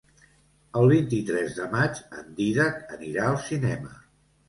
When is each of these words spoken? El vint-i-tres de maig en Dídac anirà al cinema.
El 0.81 0.89
vint-i-tres 0.93 1.53
de 1.59 1.69
maig 1.75 2.03
en 2.23 2.35
Dídac 2.43 2.83
anirà 2.99 3.31
al 3.31 3.43
cinema. 3.49 3.99